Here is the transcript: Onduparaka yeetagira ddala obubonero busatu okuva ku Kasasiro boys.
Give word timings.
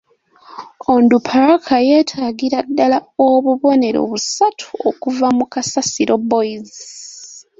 Onduparaka 0.93 1.75
yeetagira 1.87 2.59
ddala 2.67 2.97
obubonero 3.27 3.99
busatu 4.11 4.67
okuva 4.89 5.27
ku 5.37 5.43
Kasasiro 5.53 6.15
boys. 6.29 6.73